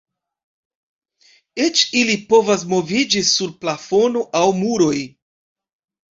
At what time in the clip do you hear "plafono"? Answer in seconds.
3.65-4.23